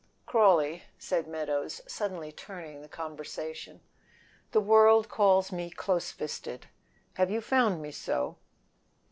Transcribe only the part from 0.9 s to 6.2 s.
said Meadows, suddenly turning the conversation, "the world calls me close